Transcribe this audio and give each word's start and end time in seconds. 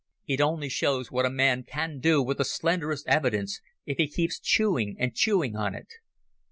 It 0.25 0.41
only 0.41 0.67
shows 0.67 1.11
what 1.11 1.27
a 1.27 1.29
man 1.29 1.61
can 1.61 1.99
do 1.99 2.23
with 2.23 2.39
the 2.39 2.43
slenderest 2.43 3.07
evidence 3.07 3.61
if 3.85 3.97
he 3.97 4.07
keeps 4.07 4.39
chewing 4.39 4.95
and 4.97 5.13
chewing 5.13 5.55
on 5.55 5.75
it 5.75 5.89